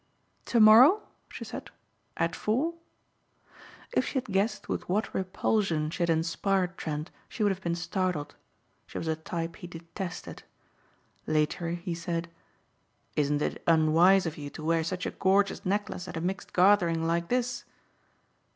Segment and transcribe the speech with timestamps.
[0.45, 1.69] "To morrow," she said,
[2.17, 2.73] "at four."
[3.91, 7.75] If she had guessed with what repulsion she had inspired Trent she would have been
[7.75, 8.33] startled.
[8.87, 10.41] She was a type he detested.
[11.27, 12.31] Later he said:
[13.15, 17.05] "Isn't it unwise of you to wear such a gorgeous necklace at a mixed gathering
[17.05, 17.65] like this?"